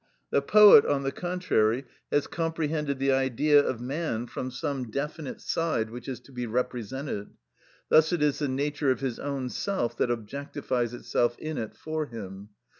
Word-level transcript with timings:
The 0.31 0.41
poet, 0.41 0.83
on 0.83 1.03
the 1.03 1.11
contrary, 1.11 1.85
has 2.11 2.25
comprehended 2.25 2.97
the 2.97 3.11
Idea 3.11 3.63
of 3.63 3.79
man 3.79 4.25
from 4.25 4.49
some 4.49 4.89
definite 4.89 5.39
side 5.41 5.91
which 5.91 6.07
is 6.07 6.19
to 6.21 6.31
be 6.31 6.47
represented; 6.47 7.29
thus 7.89 8.11
it 8.11 8.23
is 8.23 8.39
the 8.39 8.47
nature 8.47 8.89
of 8.89 9.01
his 9.01 9.19
own 9.19 9.47
self 9.49 9.95
that 9.97 10.09
objectifies 10.09 10.95
itself 10.95 11.37
in 11.37 11.59
it 11.59 11.77
for 11.77 12.07
him. 12.07 12.49